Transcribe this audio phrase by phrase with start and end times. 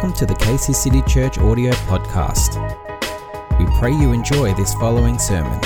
[0.00, 2.56] Welcome to the Casey City Church audio podcast.
[3.58, 5.60] We pray you enjoy this following sermon.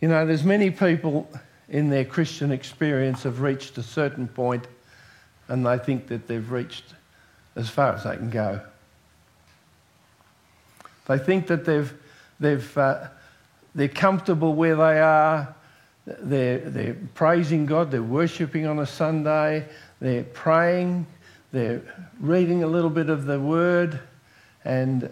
[0.00, 1.30] You know, there's many people
[1.68, 4.66] in their Christian experience have reached a certain point
[5.46, 6.94] and they think that they've reached
[7.54, 8.60] as far as they can go.
[11.06, 11.94] They think that they've,
[12.40, 13.06] they've, uh,
[13.72, 15.54] they're comfortable where they are,
[16.06, 19.66] they're, they're praising God, they're worshipping on a Sunday,
[20.00, 21.06] they're praying,
[21.52, 21.82] they're
[22.20, 23.98] reading a little bit of the Word,
[24.64, 25.10] and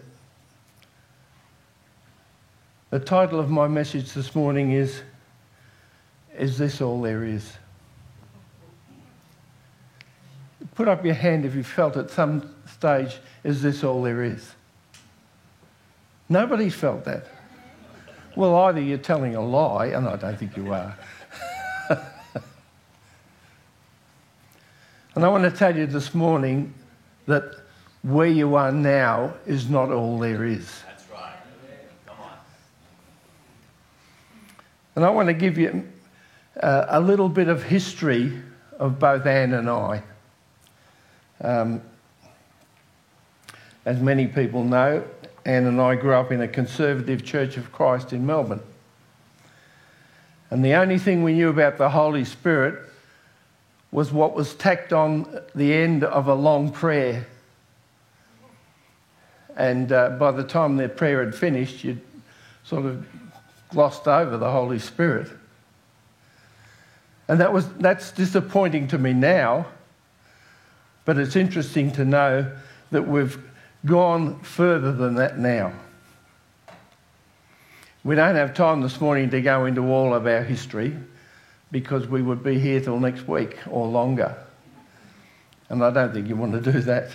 [2.91, 5.03] the title of my message this morning is
[6.39, 7.53] Is This All There Is?
[10.75, 14.53] Put up your hand if you felt at some stage, Is this all there is?
[16.29, 17.27] Nobody felt that.
[18.37, 20.97] Well, either you're telling a lie, and I don't think you are.
[25.15, 26.75] and I want to tell you this morning
[27.27, 27.45] that
[28.03, 30.83] where you are now is not all there is.
[30.85, 31.37] That's right.
[32.07, 32.37] Come on.
[34.97, 35.89] And I want to give you
[36.61, 38.33] uh, a little bit of history
[38.81, 40.03] of both Anne and I.
[41.41, 41.83] Um,
[43.85, 45.05] as many people know,
[45.45, 48.63] Anne and I grew up in a conservative Church of Christ in Melbourne.
[50.51, 52.79] And the only thing we knew about the Holy Spirit
[53.91, 57.27] was what was tacked on the end of a long prayer.
[59.57, 62.01] And uh, by the time the prayer had finished, you'd
[62.65, 63.07] sort of
[63.69, 65.31] glossed over the Holy Spirit.
[67.29, 69.67] And that was, that's disappointing to me now,
[71.05, 72.51] but it's interesting to know
[72.91, 73.39] that we've
[73.85, 75.73] gone further than that now.
[78.03, 80.95] We don't have time this morning to go into all of our history
[81.71, 84.37] because we would be here till next week or longer.
[85.69, 87.11] And I don't think you want to do that.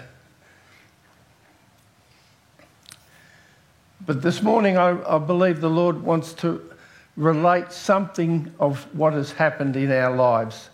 [4.06, 6.62] But this morning, I, I believe the Lord wants to
[7.16, 10.70] relate something of what has happened in our lives.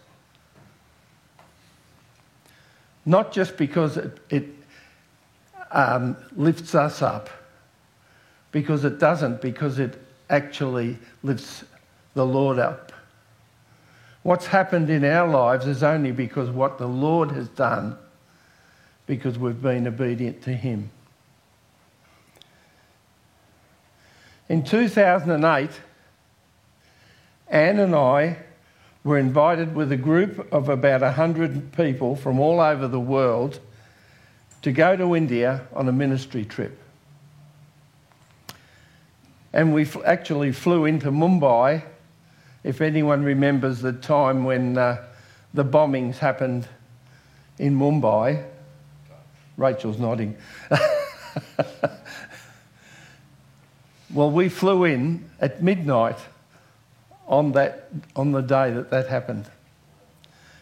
[3.06, 4.46] Not just because it, it
[5.72, 7.30] um, lifts us up,
[8.52, 11.64] because it doesn't, because it actually lifts
[12.14, 12.92] the Lord up.
[14.24, 17.98] What's happened in our lives is only because what the Lord has done,
[19.06, 20.90] because we've been obedient to Him.
[24.50, 25.70] In 2008,
[27.48, 28.38] Anne and I
[29.04, 33.59] were invited with a group of about 100 people from all over the world
[34.66, 36.76] to go to India on a ministry trip.
[39.53, 41.84] And we actually flew into Mumbai,
[42.64, 45.06] if anyone remembers the time when uh,
[45.54, 46.68] the bombings happened
[47.59, 48.44] in Mumbai.
[49.56, 50.36] Rachel's nodding.
[54.16, 56.18] well, we flew in at midnight
[57.28, 59.46] on, that, on the day that that happened.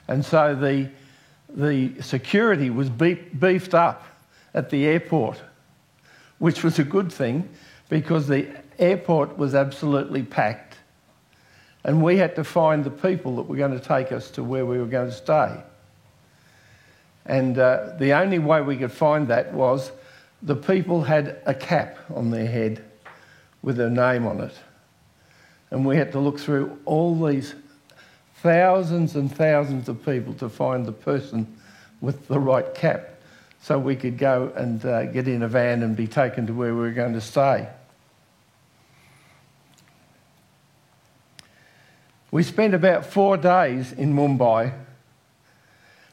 [0.09, 0.89] And so the,
[1.53, 4.05] the security was beefed up
[4.53, 5.41] at the airport,
[6.39, 7.49] which was a good thing
[7.89, 8.47] because the
[8.79, 10.77] airport was absolutely packed.
[11.83, 14.65] And we had to find the people that were going to take us to where
[14.65, 15.61] we were going to stay.
[17.25, 19.91] And uh, the only way we could find that was
[20.41, 22.83] the people had a cap on their head
[23.61, 24.53] with their name on it.
[25.71, 27.55] And we had to look through all these
[28.43, 31.47] thousands and thousands of people to find the person
[32.01, 33.09] with the right cap
[33.61, 36.75] so we could go and uh, get in a van and be taken to where
[36.75, 37.69] we were going to stay.
[42.31, 44.73] We spent about four days in Mumbai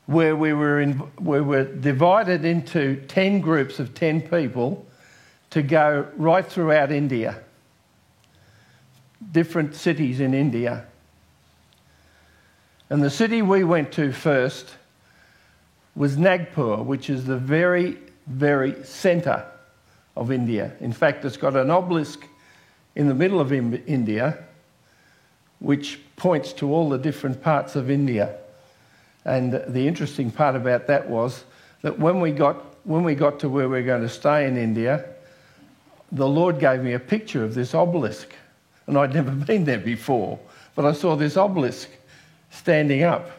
[0.06, 4.86] where we were, in, we were divided into 10 groups of 10 people
[5.50, 7.42] to go right throughout India
[9.32, 10.86] different cities in India.
[12.90, 14.74] And the city we went to first
[15.94, 19.46] was Nagpur, which is the very, very centre
[20.16, 20.72] of India.
[20.80, 22.26] In fact, it's got an obelisk
[22.96, 24.44] in the middle of India
[25.60, 28.34] which points to all the different parts of India.
[29.24, 31.44] And the interesting part about that was
[31.82, 32.56] that when we got,
[32.86, 35.04] when we got to where we were going to stay in India,
[36.10, 38.34] the Lord gave me a picture of this obelisk
[38.86, 40.38] and I'd never been there before.
[40.74, 41.90] But I saw this obelisk
[42.50, 43.30] standing up,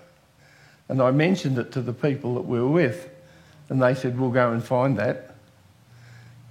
[0.90, 3.10] and I mentioned it to the people that we were with,
[3.70, 5.36] and they said, We'll go and find that.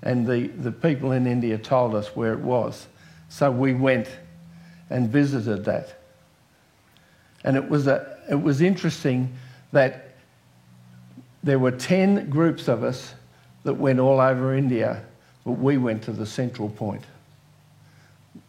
[0.03, 2.87] And the, the people in India told us where it was.
[3.29, 4.09] So we went
[4.89, 6.01] and visited that.
[7.45, 9.35] And it was, a, it was interesting
[9.73, 10.15] that
[11.43, 13.15] there were 10 groups of us
[13.65, 15.03] that went all over India,
[15.45, 17.05] but we went to the central point,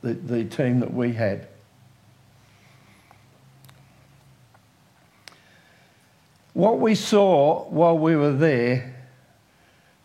[0.02, 1.48] the, the team that we had.
[6.62, 8.94] What we saw while we were there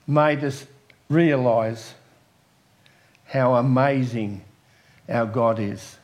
[0.07, 0.67] made us
[1.11, 1.93] realise
[3.27, 4.43] how amazing
[5.07, 5.99] our God is.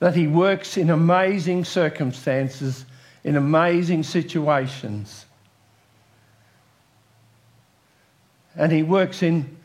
[0.00, 2.84] That He works in amazing circumstances,
[3.24, 5.24] in amazing situations.
[8.54, 9.56] And He works in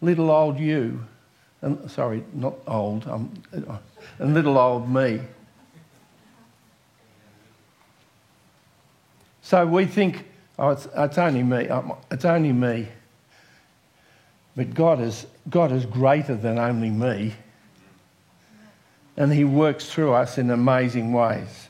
[0.00, 1.04] little old you.
[1.60, 3.32] And, sorry, not old, um,
[4.20, 5.22] and little old me.
[9.44, 10.24] So we think,
[10.58, 11.68] oh, it's, it's only me,
[12.10, 12.88] it's only me.
[14.56, 17.34] But God is, God is greater than only me.
[19.18, 21.68] And He works through us in amazing ways.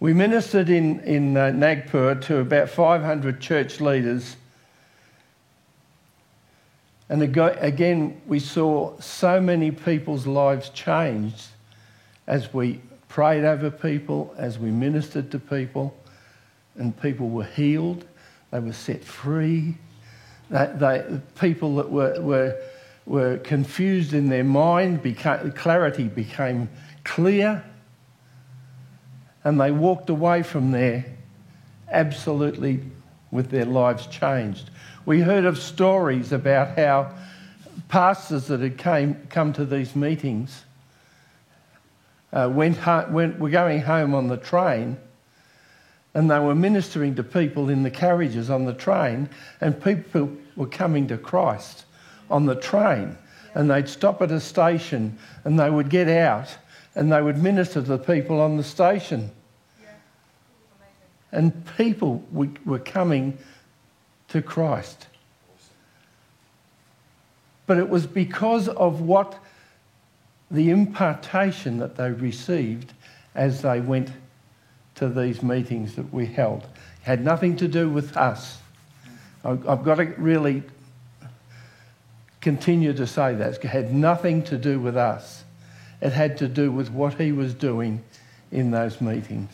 [0.00, 4.36] We ministered in, in uh, Nagpur to about 500 church leaders.
[7.10, 11.48] And again, we saw so many people's lives changed
[12.26, 12.80] as we
[13.14, 15.96] prayed over people, as we ministered to people,
[16.74, 18.04] and people were healed
[18.50, 19.76] they were set free.
[20.50, 22.60] They, they, people that were, were,
[23.06, 26.68] were confused in their mind, became, clarity became
[27.04, 27.64] clear.
[29.44, 31.04] And they walked away from there
[31.92, 32.80] absolutely
[33.30, 34.70] with their lives changed.
[35.06, 37.14] We heard of stories about how
[37.88, 40.64] pastors that had came, come to these meetings
[42.34, 42.76] uh, went,
[43.10, 44.98] went, were going home on the train
[46.14, 49.28] and they were ministering to people in the carriages on the train,
[49.60, 51.84] and people were coming to Christ
[52.30, 53.18] on the train.
[53.54, 56.56] And they'd stop at a station and they would get out
[56.94, 59.30] and they would minister to the people on the station.
[61.32, 63.36] And people were coming
[64.28, 65.08] to Christ.
[67.66, 69.36] But it was because of what
[70.54, 72.92] the impartation that they received
[73.34, 74.12] as they went
[74.94, 76.62] to these meetings that we held.
[76.62, 76.68] It
[77.02, 78.58] had nothing to do with us.
[79.44, 80.62] I've got to really
[82.40, 83.64] continue to say that.
[83.64, 85.42] It had nothing to do with us.
[86.00, 88.04] It had to do with what he was doing
[88.52, 89.50] in those meetings.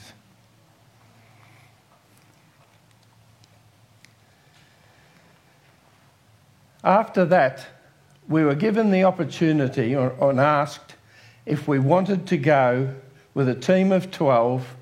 [6.85, 7.67] After that,
[8.31, 10.95] we were given the opportunity or, or asked
[11.45, 12.95] if we wanted to go
[13.35, 14.77] with a team of 12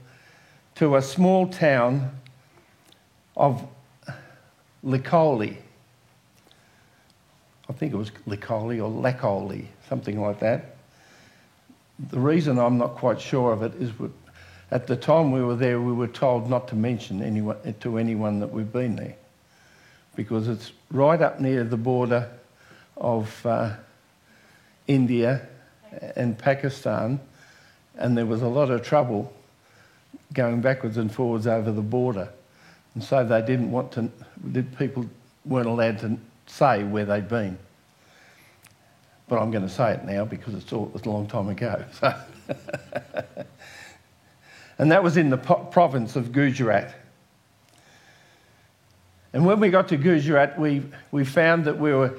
[0.74, 2.10] to a small town
[3.36, 3.66] of
[4.84, 5.56] Licoli.
[7.70, 10.76] I think it was Licoli or Lacoli, something like that.
[12.10, 13.90] The reason I'm not quite sure of it is
[14.70, 18.40] at the time we were there, we were told not to mention anyone, to anyone
[18.40, 19.16] that we've been there
[20.16, 22.28] because it's right up near the border
[23.00, 23.74] of uh,
[24.86, 25.46] India
[26.16, 27.20] and Pakistan,
[27.96, 29.32] and there was a lot of trouble
[30.32, 32.28] going backwards and forwards over the border.
[32.94, 34.10] And so they didn't want to,
[34.78, 35.06] people
[35.44, 37.58] weren't allowed to say where they'd been.
[39.28, 41.84] But I'm going to say it now because it's, all, it's a long time ago.
[42.00, 42.14] So
[44.78, 46.94] and that was in the province of Gujarat.
[49.32, 52.18] And when we got to Gujarat, we, we found that we were,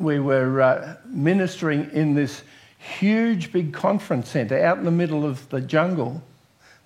[0.00, 2.42] we were uh, ministering in this
[2.78, 6.22] huge big conference centre out in the middle of the jungle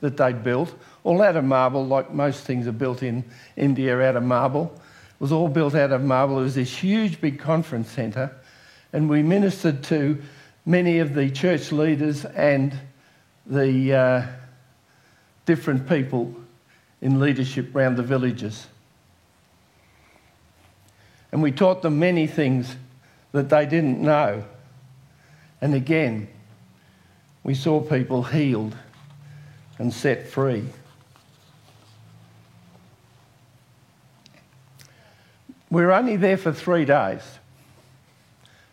[0.00, 3.24] that they'd built, all out of marble, like most things are built in
[3.56, 4.72] India out of marble.
[4.74, 6.40] It was all built out of marble.
[6.40, 8.34] It was this huge big conference centre,
[8.92, 10.20] and we ministered to
[10.66, 12.76] many of the church leaders and
[13.46, 14.26] the uh,
[15.46, 16.34] different people
[17.00, 18.66] in leadership around the villages.
[21.30, 22.76] And we taught them many things
[23.34, 24.44] that they didn't know.
[25.60, 26.28] And again,
[27.42, 28.76] we saw people healed
[29.76, 30.64] and set free.
[35.68, 37.22] We were only there for three days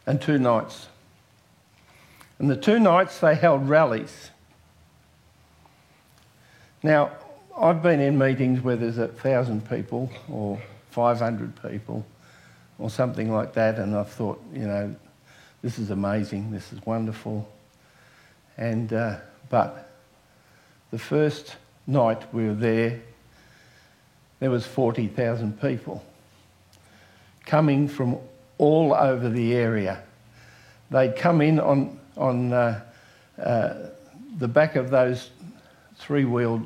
[0.06, 0.86] and two nights.
[2.38, 4.30] And the two nights they held rallies.
[6.84, 7.14] Now,
[7.58, 12.06] I've been in meetings where there's a thousand people or 500 people
[12.80, 14.96] or something like that, and I've thought, you know,
[15.62, 17.48] this is amazing, this is wonderful.
[18.58, 19.18] And, uh,
[19.50, 19.90] but
[20.92, 21.56] the first
[21.88, 23.02] night we were there,
[24.40, 26.04] there was 40,000 people
[27.46, 28.18] coming from
[28.58, 30.02] all over the area.
[30.90, 32.82] They'd come in on on uh,
[33.42, 33.74] uh,
[34.38, 35.32] the back of those
[35.98, 36.66] three wheeled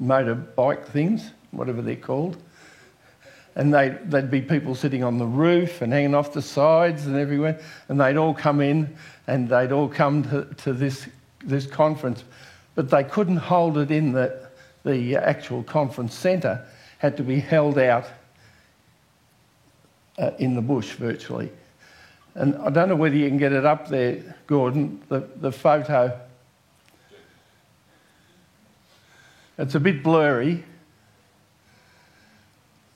[0.00, 2.36] motorbike things, whatever they're called.
[3.56, 7.16] And they, there'd be people sitting on the roof and hanging off the sides and
[7.16, 7.58] everywhere.
[7.88, 8.94] And they'd all come in
[9.26, 11.08] and they'd all come to, to this,
[11.42, 12.22] this conference.
[12.74, 14.46] But they couldn't hold it in the,
[14.84, 16.64] the actual conference centre,
[16.98, 18.06] had to be held out
[20.18, 21.50] uh, in the bush virtually.
[22.34, 26.20] And I don't know whether you can get it up there, Gordon, the, the photo.
[29.56, 30.62] It's a bit blurry,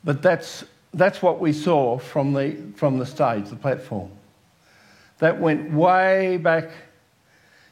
[0.04, 0.64] but that's,
[0.95, 4.11] that's what we saw from the, from the stage, the platform.
[5.19, 6.71] That went way back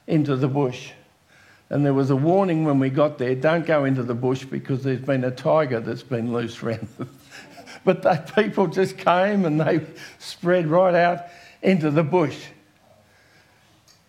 [0.07, 0.93] into the bush.
[1.71, 4.83] And there was a warning when we got there don't go into the bush because
[4.83, 6.89] there's been a tiger that's been loose around.
[7.85, 9.87] but the people just came and they
[10.19, 11.25] spread right out
[11.63, 12.39] into the bush.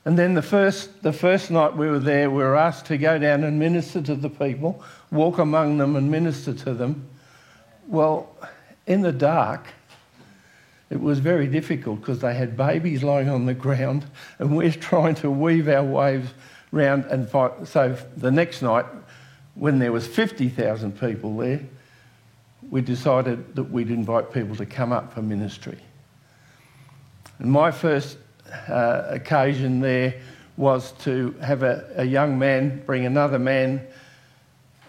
[0.06, 3.20] And then the first, the first night we were there, we were asked to go
[3.20, 7.08] down and minister to the people, walk among them and minister to them.
[7.90, 8.30] Well,
[8.86, 9.66] in the dark,
[10.92, 14.06] it was very difficult because they had babies lying on the ground
[14.38, 16.30] and we're trying to weave our waves
[16.72, 17.68] round and fight.
[17.68, 18.86] So the next night,
[19.56, 21.62] when there was 50,000 people there,
[22.70, 25.80] we decided that we'd invite people to come up for ministry.
[27.40, 28.20] And my first
[28.68, 30.22] uh, occasion there
[30.58, 33.82] was to have a, a young man bring another man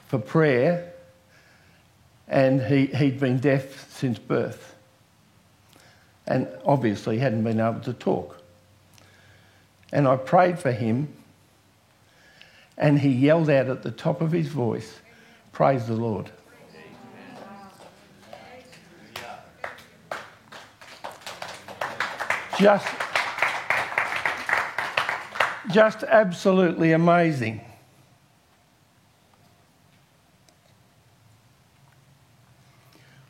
[0.08, 0.89] for prayer,
[2.30, 4.76] and he, he'd been deaf since birth,
[6.28, 8.40] and obviously hadn't been able to talk.
[9.92, 11.12] And I prayed for him,
[12.78, 15.00] and he yelled out at the top of his voice,
[15.50, 16.30] Praise the Lord.
[22.56, 22.86] Just,
[25.72, 27.62] just absolutely amazing.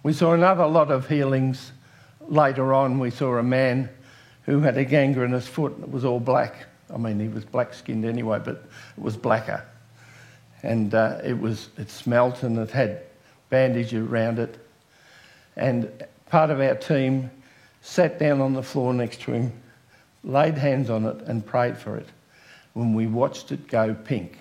[0.02, 1.72] We saw another lot of healings
[2.20, 2.98] later on.
[2.98, 3.90] We saw a man
[4.46, 6.66] who had a gangrenous foot and it was all black.
[6.92, 8.56] I mean, he was black skinned anyway, but
[8.96, 9.64] it was blacker.
[10.62, 13.02] And uh, it, was, it smelt and it had
[13.50, 14.58] bandage around it.
[15.56, 15.90] And
[16.26, 17.30] part of our team
[17.82, 19.52] sat down on the floor next to him,
[20.24, 22.08] laid hands on it, and prayed for it
[22.72, 24.38] when we watched it go pink.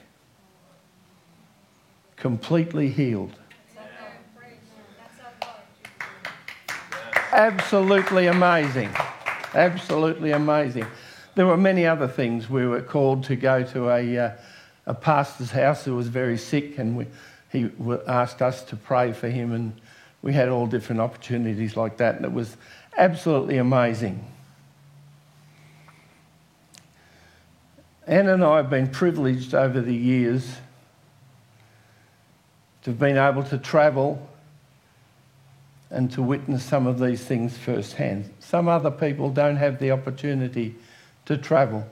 [2.16, 3.39] Completely healed.
[7.32, 8.90] Absolutely amazing.
[9.54, 10.88] Absolutely amazing.
[11.36, 12.50] There were many other things.
[12.50, 14.32] We were called to go to a, uh,
[14.88, 17.06] a pastor's house who was very sick, and we,
[17.52, 17.70] he
[18.08, 19.80] asked us to pray for him, and
[20.24, 22.16] we had all different opportunities like that.
[22.16, 22.58] And it was
[22.98, 24.26] absolutely amazing.
[28.08, 30.56] Anne and I have been privileged over the years
[32.82, 34.28] to have been able to travel
[35.92, 38.32] and to witness some of these things firsthand.
[38.40, 40.76] Some other people don't have the opportunity
[41.26, 41.86] to travel.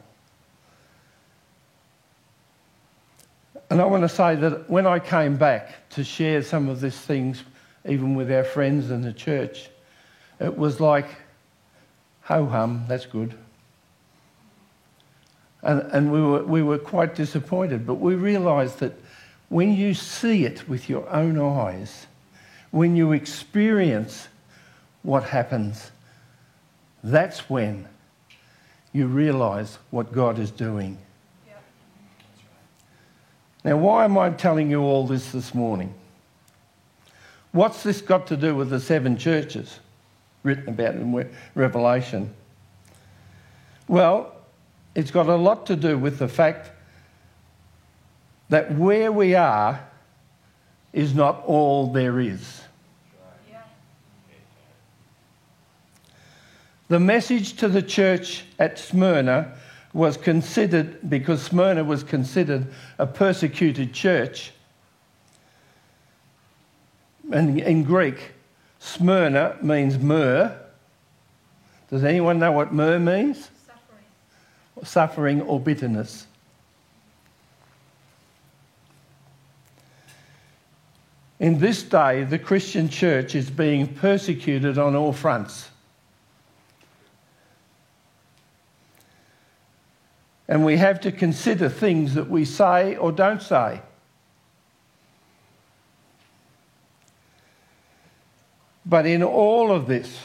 [3.69, 6.97] And I want to say that when I came back to share some of these
[6.97, 7.43] things,
[7.85, 9.69] even with our friends in the church,
[10.39, 11.07] it was like,
[12.21, 13.33] ho hum, that's good.
[15.63, 18.93] And, and we, were, we were quite disappointed, but we realised that
[19.49, 22.07] when you see it with your own eyes,
[22.77, 24.27] when you experience
[25.01, 25.89] what happens,
[27.03, 27.87] that's when
[28.93, 30.95] you realise what God is doing.
[33.63, 35.91] Now, why am I telling you all this this morning?
[37.51, 39.79] What's this got to do with the seven churches?
[40.43, 42.31] written about in Revelation?
[43.87, 44.35] Well,
[44.93, 46.69] it's got a lot to do with the fact
[48.49, 49.83] that where we are
[50.93, 52.61] is not all there is.
[56.89, 59.53] The message to the church at Smyrna
[59.93, 62.67] was considered, because Smyrna was considered
[62.97, 64.51] a persecuted church,
[67.31, 68.31] and in Greek,
[68.79, 70.57] Smyrna means myrrh.
[71.89, 73.49] Does anyone know what myrrh means?
[73.65, 76.27] Suffering, Suffering or bitterness.
[81.39, 85.69] In this day, the Christian church is being persecuted on all fronts.
[90.47, 93.81] And we have to consider things that we say or don't say.
[98.85, 100.17] But in all of this,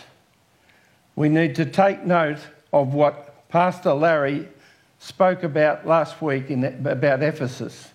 [1.17, 2.39] we need to take note
[2.73, 4.49] of what Pastor Larry
[5.01, 7.89] spoke about last week in, about Ephesus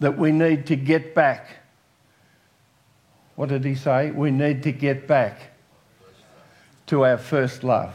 [0.00, 1.46] that we need to get back.
[3.36, 4.10] What did he say?
[4.10, 5.52] We need to get back
[6.86, 7.94] to our first love.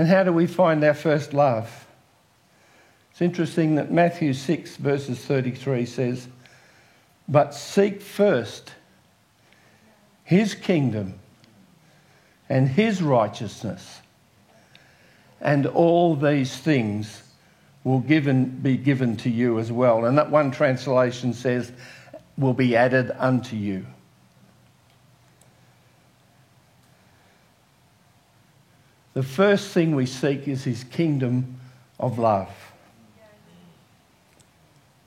[0.00, 1.86] And how do we find our first love?
[3.10, 6.26] It's interesting that Matthew 6, verses 33 says,
[7.28, 8.72] But seek first
[10.24, 11.18] his kingdom
[12.48, 14.00] and his righteousness,
[15.38, 17.22] and all these things
[17.84, 20.06] will given, be given to you as well.
[20.06, 21.72] And that one translation says,
[22.38, 23.84] will be added unto you.
[29.14, 31.60] The first thing we seek is his kingdom
[31.98, 32.48] of love.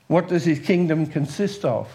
[0.08, 1.90] What does his kingdom consist of?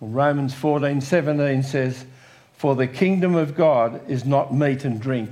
[0.00, 2.06] Well, Romans 14 17 says,
[2.54, 5.30] For the kingdom of God is not meat and drink,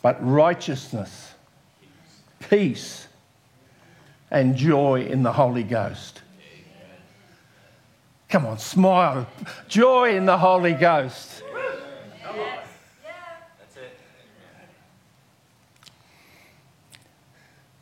[0.00, 1.34] but righteousness,
[2.40, 3.06] peace,
[4.30, 6.22] and joy in the Holy Ghost.
[8.28, 9.28] Come on, smile.
[9.68, 11.42] Joy in the Holy Ghost.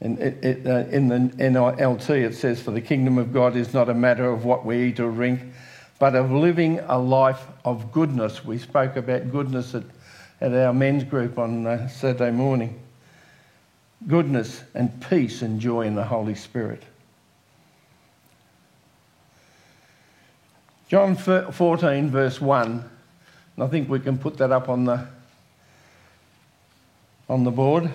[0.05, 3.89] It, it, uh, in the NLT, it says, For the kingdom of God is not
[3.89, 5.41] a matter of what we eat or drink,
[5.99, 8.45] but of living a life of goodness.
[8.45, 9.85] We spoke about goodness at,
[10.43, 12.79] at our men's group on uh, Saturday morning.
[14.07, 16.83] Goodness and peace and joy in the Holy Spirit.
[20.89, 22.71] John 14, verse 1,
[23.57, 25.07] and I think we can put that up on the,
[27.27, 27.91] on the board.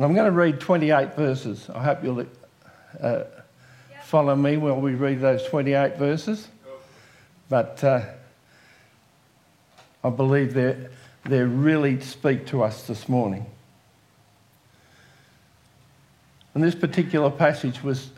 [0.00, 1.68] And I'm going to read 28 verses.
[1.68, 2.24] I hope you'll
[3.02, 3.24] uh,
[4.04, 6.48] follow me while we read those 28 verses.
[7.50, 8.06] But uh,
[10.02, 10.88] I believe they
[11.26, 13.44] they really speak to us this morning.
[16.54, 18.08] And this particular passage was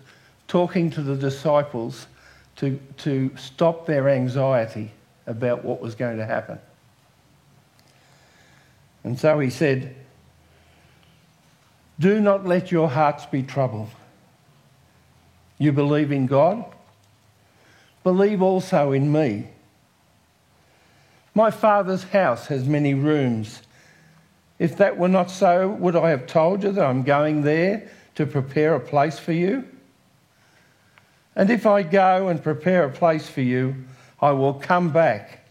[0.47, 2.07] talking to the disciples
[2.59, 4.93] to, to stop their anxiety
[5.27, 6.61] about what was going to happen.
[9.03, 9.97] And so he said,
[12.03, 13.89] do not let your hearts be troubled.
[15.57, 16.65] You believe in God?
[18.03, 19.47] Believe also in me.
[21.33, 23.63] My Father's house has many rooms.
[24.59, 28.27] If that were not so, would I have told you that I'm going there to
[28.27, 29.65] prepare a place for you?
[31.37, 33.77] And if I go and prepare a place for you,
[34.21, 35.49] I will come back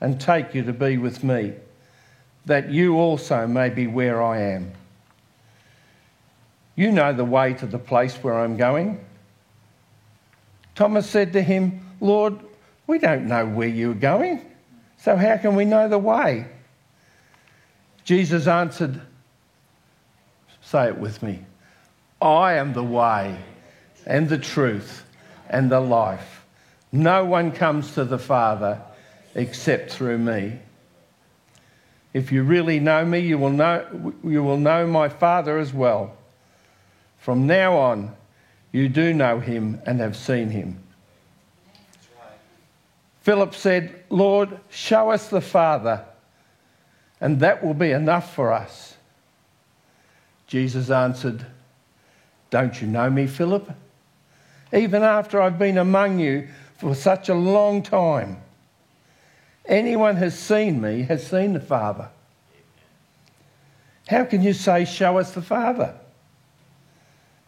[0.00, 1.52] and take you to be with me,
[2.46, 4.72] that you also may be where I am.
[6.76, 9.04] You know the way to the place where I'm going.
[10.74, 12.38] Thomas said to him, Lord,
[12.86, 14.44] we don't know where you're going,
[14.98, 16.46] so how can we know the way?
[18.04, 19.00] Jesus answered,
[20.62, 21.44] Say it with me
[22.20, 23.38] I am the way
[24.06, 25.04] and the truth
[25.48, 26.44] and the life.
[26.90, 28.80] No one comes to the Father
[29.34, 30.58] except through me.
[32.12, 36.16] If you really know me, you will know, you will know my Father as well.
[37.24, 38.14] From now on,
[38.70, 40.78] you do know him and have seen him.
[43.22, 46.04] Philip said, Lord, show us the Father,
[47.22, 48.98] and that will be enough for us.
[50.48, 51.46] Jesus answered,
[52.50, 53.72] Don't you know me, Philip?
[54.74, 58.36] Even after I've been among you for such a long time,
[59.64, 62.10] anyone has seen me has seen the Father.
[64.08, 65.94] How can you say, Show us the Father?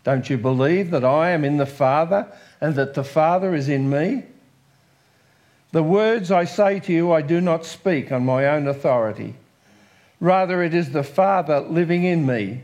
[0.07, 2.29] Don't you believe that I am in the Father
[2.61, 4.23] and that the Father is in me?
[5.73, 9.35] The words I say to you, I do not speak on my own authority.
[10.21, 12.61] Rather, it is the Father living in me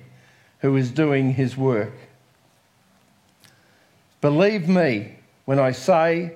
[0.61, 1.95] who is doing his work.
[4.21, 6.35] Believe me when I say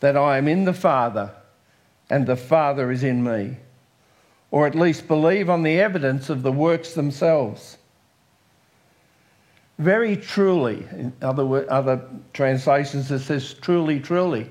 [0.00, 1.30] that I am in the Father
[2.10, 3.58] and the Father is in me.
[4.50, 7.77] Or at least believe on the evidence of the works themselves.
[9.78, 14.50] Very truly, in other, other translations, it says truly, truly,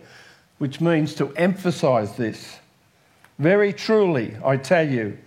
[0.57, 2.59] which means to emphasize this.
[3.37, 5.17] Very truly, I tell you,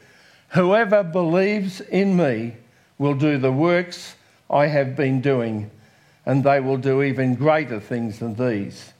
[0.48, 2.56] whoever believes in me
[2.98, 4.14] will do the works
[4.48, 5.70] I have been doing,
[6.24, 8.94] and they will do even greater things than these,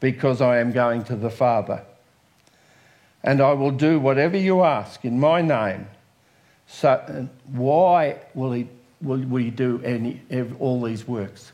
[0.00, 1.82] because I am going to the Father.
[3.22, 5.86] And I will do whatever you ask in my name.
[6.66, 8.68] So, why will he
[9.00, 10.20] will we do any,
[10.58, 11.52] all these works?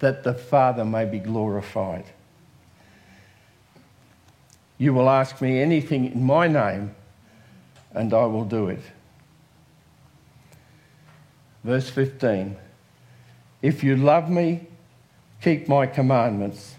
[0.00, 2.04] that the Father may be glorified.
[4.76, 6.94] You will ask me anything in my name,
[7.92, 8.82] and I will do it.
[11.62, 12.56] Verse 15
[13.62, 14.66] If you love me,
[15.42, 16.76] keep my commandments,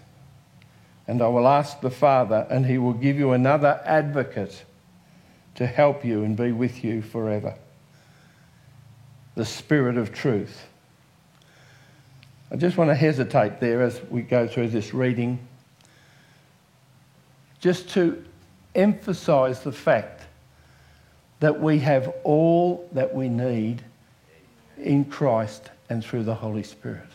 [1.06, 4.64] and I will ask the Father, and he will give you another advocate
[5.54, 7.54] to help you and be with you forever
[9.34, 10.66] the Spirit of truth.
[12.50, 15.38] I just want to hesitate there as we go through this reading,
[17.60, 18.22] just to
[18.74, 20.22] emphasize the fact
[21.40, 23.82] that we have all that we need
[24.78, 27.08] in Christ and through the Holy Spirit.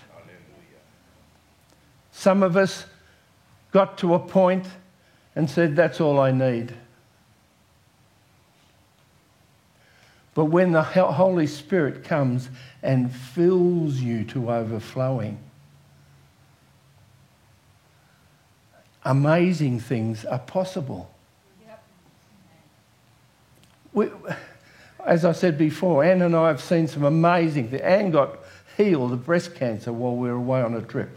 [2.12, 2.86] Some of us
[3.71, 4.65] got to a point
[5.36, 6.73] and said, That's all I need.
[10.38, 12.47] But when the Holy Spirit comes
[12.84, 15.39] and fills you to overflowing,
[19.04, 21.10] amazing things are possible.
[23.93, 24.12] We,
[25.04, 27.82] as I said before, Anne and I have seen some amazing things.
[27.82, 28.38] Anne got
[28.78, 31.10] healed of breast cancer while we were away on a trip.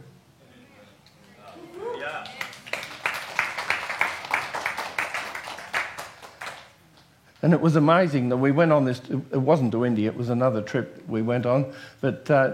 [7.42, 10.28] And it was amazing that we went on this, it wasn't to India, it was
[10.28, 12.52] another trip we went on, but uh,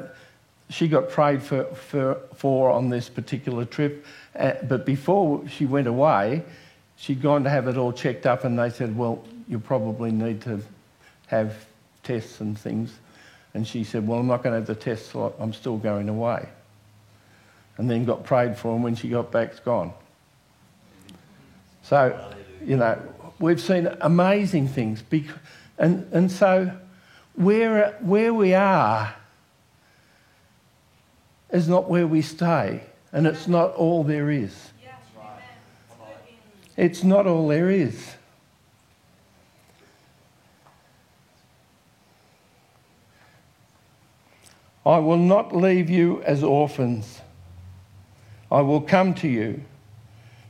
[0.71, 4.05] she got prayed for, for, for on this particular trip.
[4.39, 6.45] Uh, but before she went away,
[6.97, 10.43] she'd gone to have it all checked up, and they said, Well, you probably need
[10.43, 10.61] to
[11.29, 11.67] have
[12.03, 12.93] tests and things.
[13.55, 16.49] And she said, Well, I'm not going to have the tests, I'm still going away.
[17.79, 19.93] And then got prayed for, and when she got back, it's gone.
[21.83, 22.33] So,
[22.65, 23.01] you know,
[23.39, 25.03] We've seen amazing things.
[25.79, 26.73] And, and so,
[27.35, 29.15] where, where we are
[31.51, 34.71] is not where we stay, and it's not all there is.
[36.77, 38.17] It's not all there is.
[44.85, 47.21] I will not leave you as orphans.
[48.53, 49.65] I will come to you.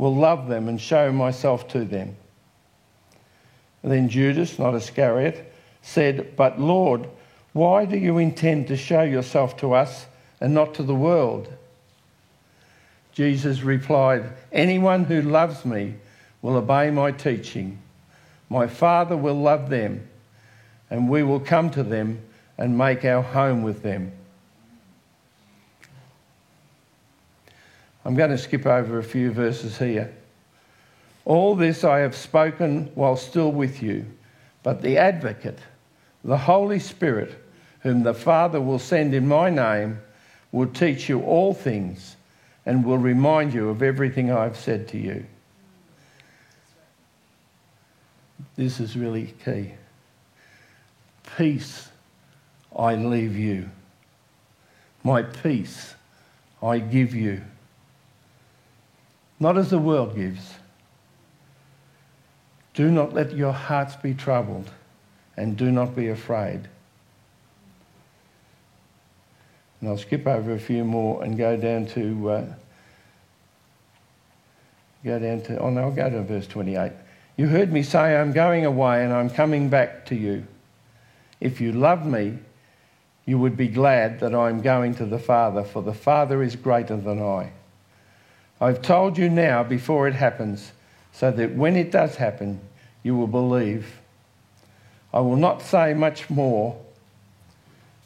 [0.00, 2.16] will love them and show myself to them.
[3.82, 7.06] And then Judas, not Iscariot, said, But Lord,
[7.52, 10.06] why do you intend to show yourself to us
[10.40, 11.52] and not to the world?
[13.12, 15.96] Jesus replied, Anyone who loves me
[16.40, 17.78] will obey my teaching.
[18.48, 20.08] My Father will love them,
[20.88, 22.22] and we will come to them
[22.56, 24.12] and make our home with them.
[28.04, 30.14] I'm going to skip over a few verses here.
[31.24, 34.06] All this I have spoken while still with you,
[34.62, 35.58] but the advocate,
[36.24, 37.42] the Holy Spirit,
[37.80, 40.00] whom the Father will send in my name,
[40.52, 42.16] will teach you all things
[42.66, 45.24] and will remind you of everything I've said to you.
[48.56, 49.72] This is really key.
[51.36, 51.88] Peace
[52.76, 53.70] I leave you.
[55.02, 55.94] My peace
[56.62, 57.42] I give you
[59.40, 60.54] not as the world gives.
[62.74, 64.70] Do not let your hearts be troubled,
[65.36, 66.68] and do not be afraid.
[69.80, 72.44] And I'll skip over a few more and go down to uh,
[75.02, 76.92] go down to oh no, I'll go to verse 28.
[77.36, 80.46] You heard me say, I'm going away and I'm coming back to you.
[81.40, 82.38] If you love me,
[83.24, 86.98] you would be glad that I'm going to the Father, for the Father is greater
[86.98, 87.52] than I.
[88.60, 90.72] I've told you now before it happens,
[91.12, 92.60] so that when it does happen,
[93.02, 94.00] you will believe.
[95.12, 96.78] I will not say much more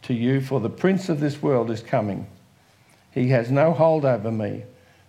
[0.02, 2.26] to you, for the prince of this world is coming.
[3.10, 4.64] He has no hold over me,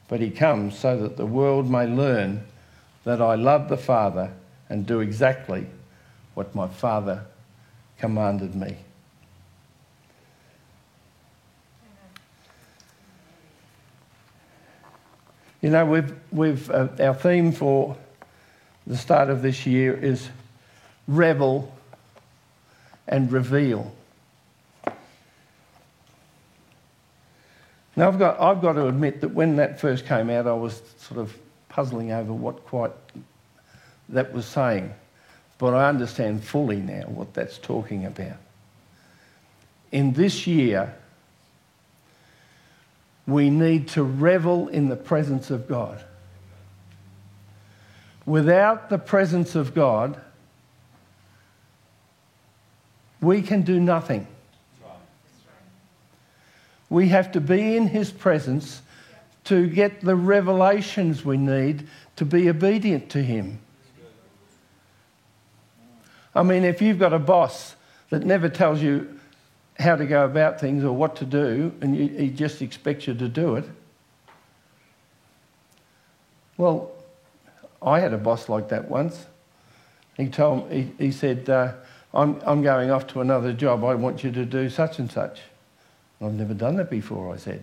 [0.08, 2.43] but he comes so that the world may learn
[3.03, 4.31] that I love the Father
[4.69, 5.67] and do exactly
[6.34, 7.25] what my Father
[7.99, 8.77] commanded me.
[15.65, 17.97] You know, we've, we've, uh, our theme for
[18.86, 20.30] the start of this year is
[21.08, 21.73] revel
[23.08, 23.91] and reveal.
[27.95, 30.84] Now, I've got, I've got to admit that when that first came out, I was
[30.99, 31.36] sort of
[31.67, 32.91] puzzling over what quite
[34.10, 34.93] that was saying.
[35.58, 38.38] But I understand fully now what that's talking about.
[39.91, 40.93] In this year,
[43.28, 46.04] we need to revel in the presence of God.
[48.26, 50.20] Without the presence of God,
[53.22, 54.28] we can do nothing.
[56.90, 58.82] We have to be in His presence
[59.46, 63.60] to get the revelations we need to be obedient to Him.
[66.34, 67.76] I mean, if you've got a boss
[68.10, 69.20] that never tells you
[69.80, 73.14] how to go about things or what to do, and you, he just expects you
[73.14, 73.66] to do it,
[76.58, 76.92] well,
[77.82, 79.26] I had a boss like that once.
[80.18, 81.74] He told me, he, he said, uh,
[82.14, 83.84] I'm, I'm going off to another job.
[83.84, 85.42] I want you to do such and such.
[86.22, 87.62] I've never done that before, I said.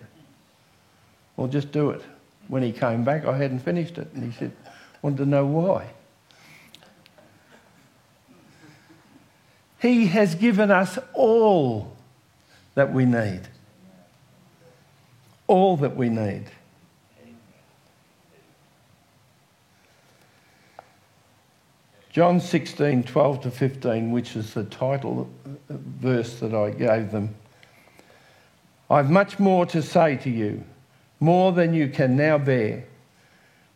[1.37, 2.03] Well, just do it.
[2.48, 4.12] When he came back, I hadn't finished it.
[4.12, 4.53] And he said,
[5.01, 5.88] wanted to know why.
[9.81, 11.96] He has given us all
[12.74, 13.42] that we need.
[15.46, 16.44] All that we need.
[22.12, 27.35] John 16, 12 to 15, which is the title uh, verse that I gave them.
[28.90, 30.62] I've much more to say to you,
[31.20, 32.85] more than you can now bear.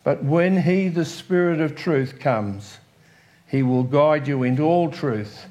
[0.03, 2.77] But when He, the Spirit of truth, comes,
[3.47, 5.47] He will guide you into all truth.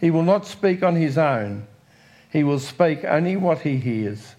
[0.00, 1.66] He will not speak on His own,
[2.34, 4.34] He will speak only what He hears,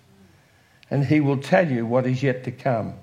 [0.92, 2.96] and He will tell you what is yet to come.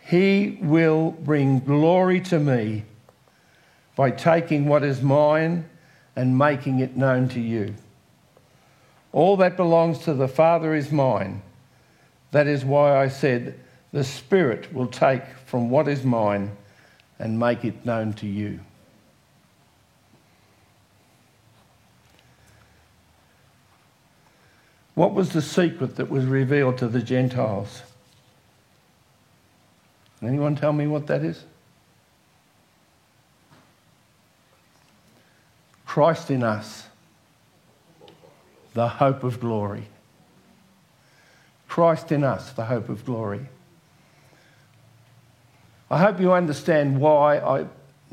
[0.00, 2.84] He will bring glory to me
[3.96, 5.68] by taking what is mine
[6.14, 7.74] and making it known to you.
[9.10, 11.42] All that belongs to the Father is mine.
[12.30, 13.58] That is why I said,
[13.90, 16.56] The Spirit will take from what is mine
[17.18, 18.60] and make it known to you.
[25.00, 27.80] What was the secret that was revealed to the Gentiles?
[30.22, 31.42] Anyone tell me what that is?
[35.86, 36.86] Christ in us,
[38.74, 39.84] the hope of glory.
[41.66, 43.46] Christ in us, the hope of glory.
[45.90, 47.66] I hope you understand why I,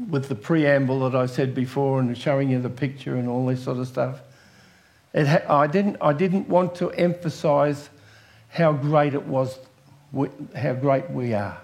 [0.09, 3.61] with the preamble that I said before and showing you the picture and all this
[3.61, 4.21] sort of stuff,
[5.25, 7.89] ha- I, didn't, I didn't want to emphasise
[8.49, 9.57] how great it was,
[10.55, 11.59] how great we are.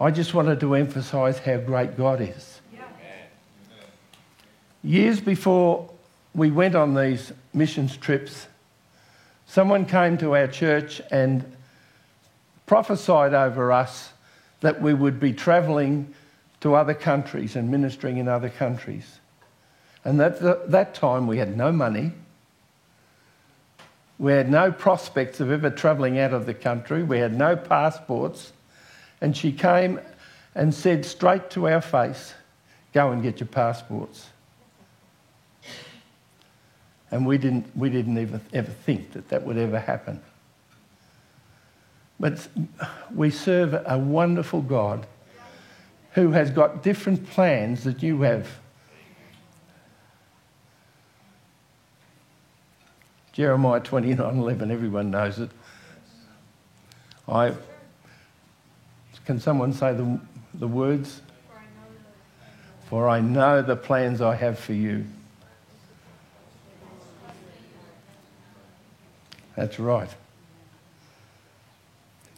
[0.00, 2.60] I just wanted to emphasise how great God is.
[4.82, 5.88] Years before
[6.34, 8.48] we went on these missions trips,
[9.46, 11.44] someone came to our church and
[12.66, 14.12] prophesied over us
[14.60, 16.12] that we would be travelling
[16.60, 19.20] to other countries and ministering in other countries.
[20.04, 22.12] And at that time, we had no money.
[24.18, 27.02] We had no prospects of ever travelling out of the country.
[27.02, 28.52] We had no passports.
[29.20, 30.00] And she came
[30.54, 32.34] and said straight to our face,
[32.92, 34.28] Go and get your passports.
[37.10, 40.20] And we didn't, we didn't even, ever think that that would ever happen.
[42.20, 42.46] But
[43.14, 45.06] we serve a wonderful God
[46.12, 48.48] who has got different plans that you have.
[53.32, 55.50] Jeremiah 29 11, everyone knows it.
[57.26, 57.54] I
[59.24, 60.20] can someone say the,
[60.54, 61.22] the words?
[62.88, 65.06] For I know the plans I have for you.
[69.56, 70.10] That's right.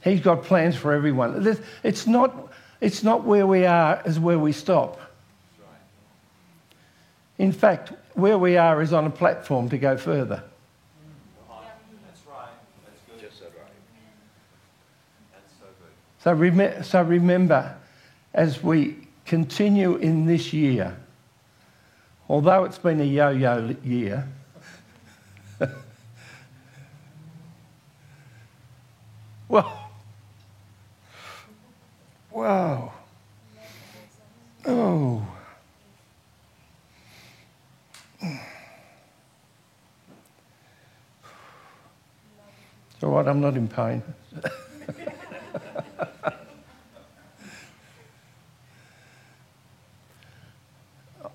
[0.05, 1.59] He's got plans for everyone.
[1.83, 5.01] It's not, it's not where we are is where we stop.
[7.39, 10.45] In fact, where we are is on a platform to go further.
[16.25, 17.77] So, rem- so remember,
[18.33, 20.97] as we continue in this year,
[22.31, 24.27] although it's been a yo yo year,
[29.49, 29.91] well,
[32.31, 32.95] wow.
[34.65, 35.27] Oh.
[38.23, 38.39] It's
[43.03, 44.03] all right, I'm not in pain.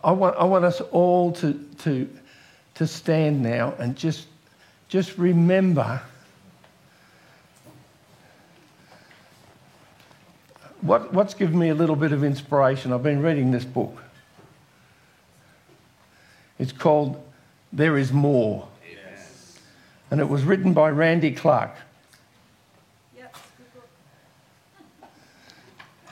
[0.04, 2.10] I want, I want us all to, to,
[2.76, 4.28] to stand now and just
[4.90, 6.02] just remember
[10.82, 12.92] what, what's given me a little bit of inspiration.
[12.92, 14.02] I've been reading this book.
[16.58, 17.24] It's called
[17.72, 18.68] There Is More.
[18.92, 19.60] Yes.
[20.10, 21.76] And it was written by Randy Clark.
[23.16, 23.36] Yep.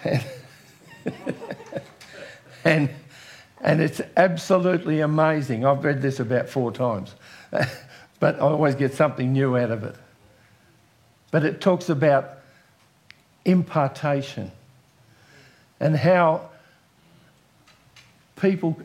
[2.64, 2.90] and,
[3.62, 5.66] and it's absolutely amazing.
[5.66, 7.16] I've read this about four times,
[8.20, 9.96] but I always get something new out of it.
[11.32, 12.38] But it talks about
[13.46, 14.52] impartation
[15.80, 16.50] and how
[18.36, 18.80] people,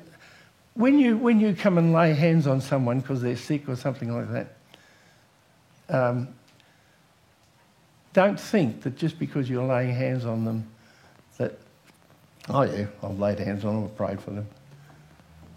[0.74, 4.14] when you, when you come and lay hands on someone because they're sick or something
[4.14, 4.56] like that,
[5.88, 6.28] um,
[8.12, 10.66] don't think that just because you're laying hands on them
[11.38, 11.58] that,
[12.48, 14.46] oh yeah, I've laid hands on them, I've prayed for them.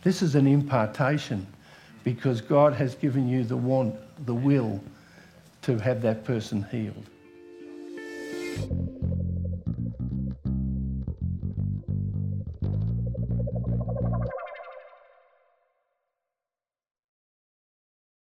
[0.05, 1.47] This is an impartation
[2.03, 3.95] because God has given you the want,
[4.27, 4.79] the will
[5.63, 7.09] to have that person healed.